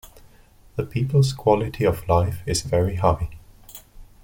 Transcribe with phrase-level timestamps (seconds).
[0.77, 3.29] The people's quality of life is very high.